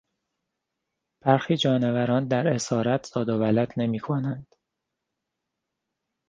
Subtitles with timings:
[1.21, 4.53] برخی جانوران در اسارت زاد و ولد نمیکنند.